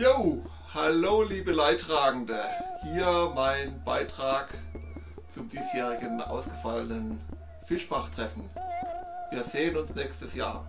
[0.00, 0.42] Jo,
[0.72, 2.40] hallo liebe Leidtragende.
[2.84, 4.48] Hier mein Beitrag
[5.28, 7.20] zum diesjährigen ausgefallenen
[7.64, 8.42] Fischmachtreffen.
[9.30, 10.64] Wir sehen uns nächstes Jahr.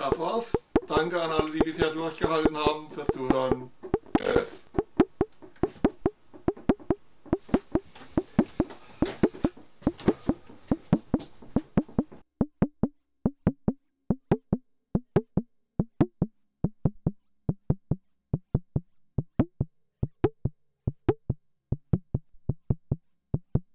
[0.00, 0.52] das war's.
[0.86, 3.70] Danke an alle, die bisher durchgehalten haben, fürs Zuhören.
[4.18, 4.59] Tschüss.